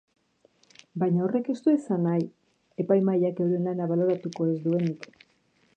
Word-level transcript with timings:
Baina 1.03 1.21
horrek 1.25 1.49
ez 1.53 1.57
du 1.67 1.73
esan 1.73 2.03
nahi 2.07 2.25
epaimahaiak 2.85 3.45
euren 3.47 3.69
lana 3.69 3.91
baloratuko 3.95 4.51
ez 4.55 4.59
duenik. 4.67 5.09